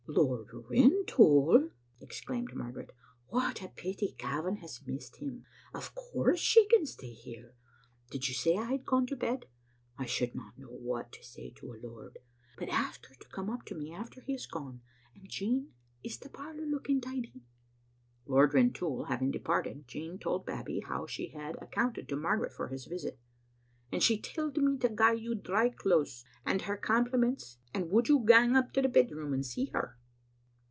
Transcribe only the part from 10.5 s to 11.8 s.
know what to say to a